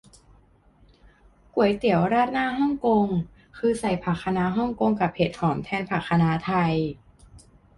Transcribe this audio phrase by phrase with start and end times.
[1.53, 3.07] ก๋วยเตี๋ยวราดหน้าฮ่องกง
[3.57, 6.73] คือใส่ผักคะน้าฮ่องกงกับเห็ดหอมแทนผักคะน้าไทย